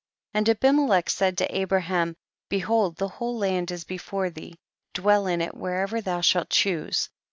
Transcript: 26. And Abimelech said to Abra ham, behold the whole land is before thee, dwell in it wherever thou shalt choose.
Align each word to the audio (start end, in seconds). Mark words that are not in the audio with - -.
26. 0.33 0.39
And 0.49 0.57
Abimelech 0.57 1.09
said 1.11 1.37
to 1.37 1.61
Abra 1.61 1.81
ham, 1.81 2.15
behold 2.49 2.95
the 2.95 3.07
whole 3.07 3.37
land 3.37 3.69
is 3.69 3.83
before 3.83 4.31
thee, 4.31 4.57
dwell 4.95 5.27
in 5.27 5.41
it 5.41 5.53
wherever 5.53 6.01
thou 6.01 6.21
shalt 6.21 6.49
choose. 6.49 7.11